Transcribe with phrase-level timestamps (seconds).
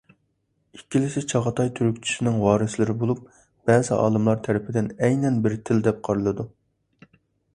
[0.75, 3.21] ئىككىلىسى چاغاتاي تۈركچىسىنىڭ ۋارىسلىرى بولۇپ،
[3.71, 6.47] بەزى ئالىملار تەرىپىدىن ئەينەن بىر تىل دەپ قارىلىدۇ.